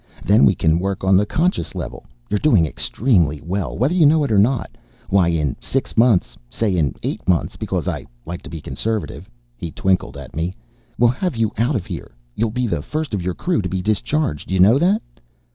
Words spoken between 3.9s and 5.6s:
you know it or not. Why, in